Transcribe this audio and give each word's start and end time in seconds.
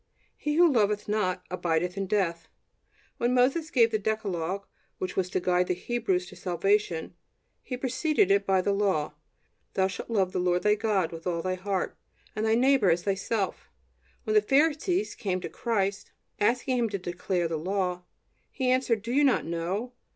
"He 0.35 0.55
who 0.55 0.67
loveth 0.73 1.07
not... 1.07 1.43
abideth 1.51 1.95
in 1.95 2.07
death." 2.07 2.47
When 3.17 3.35
Moses 3.35 3.69
gave 3.69 3.91
the 3.91 3.99
decalogue 3.99 4.65
which 4.97 5.15
was 5.15 5.29
to 5.29 5.39
guide 5.39 5.67
the 5.67 5.75
Hebrews 5.75 6.25
to 6.29 6.35
salvation, 6.35 7.13
he 7.61 7.77
preceded 7.77 8.31
it 8.31 8.43
by 8.43 8.61
the 8.63 8.73
law: 8.73 9.13
"Thou 9.75 9.85
shalt 9.85 10.09
love 10.09 10.31
the 10.31 10.39
Lord 10.39 10.63
thy 10.63 10.73
God 10.73 11.11
with 11.11 11.27
all 11.27 11.43
thy 11.43 11.53
heart, 11.53 11.95
and 12.35 12.47
thy 12.47 12.55
neighbor 12.55 12.89
as 12.89 13.03
thyself." 13.03 13.69
When 14.23 14.33
the 14.33 14.41
Pharisees 14.41 15.13
came 15.13 15.39
to 15.41 15.49
Christ, 15.49 16.11
asking 16.39 16.79
Him 16.79 16.89
to 16.89 16.97
declare 16.97 17.47
the 17.47 17.57
Law, 17.57 18.01
He 18.49 18.71
answered: 18.71 19.03
"Do 19.03 19.11
you 19.13 19.23
not 19.23 19.45
know? 19.45 19.93